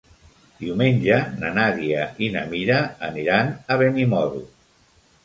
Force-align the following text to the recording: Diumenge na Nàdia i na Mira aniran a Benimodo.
Diumenge 0.61 1.17
na 1.41 1.51
Nàdia 1.57 2.05
i 2.29 2.29
na 2.37 2.43
Mira 2.53 2.79
aniran 3.09 3.53
a 3.77 3.79
Benimodo. 3.83 4.43